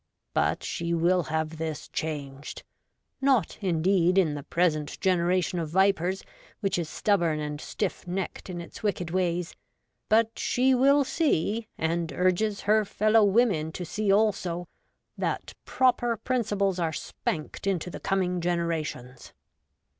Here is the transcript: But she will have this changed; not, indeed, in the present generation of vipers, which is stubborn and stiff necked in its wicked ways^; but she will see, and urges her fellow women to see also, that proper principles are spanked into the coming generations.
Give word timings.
But 0.33 0.63
she 0.63 0.95
will 0.95 1.21
have 1.29 1.59
this 1.59 1.87
changed; 1.87 2.63
not, 3.21 3.59
indeed, 3.61 4.17
in 4.17 4.33
the 4.33 4.41
present 4.41 4.99
generation 4.99 5.59
of 5.59 5.69
vipers, 5.69 6.23
which 6.59 6.79
is 6.79 6.89
stubborn 6.89 7.39
and 7.39 7.61
stiff 7.61 8.07
necked 8.07 8.49
in 8.49 8.61
its 8.61 8.81
wicked 8.81 9.09
ways^; 9.09 9.53
but 10.09 10.39
she 10.39 10.73
will 10.73 11.03
see, 11.03 11.67
and 11.77 12.11
urges 12.13 12.61
her 12.61 12.83
fellow 12.83 13.23
women 13.23 13.71
to 13.73 13.85
see 13.85 14.11
also, 14.11 14.67
that 15.19 15.53
proper 15.65 16.17
principles 16.17 16.79
are 16.79 16.93
spanked 16.93 17.67
into 17.67 17.91
the 17.91 17.99
coming 17.99 18.41
generations. 18.41 19.33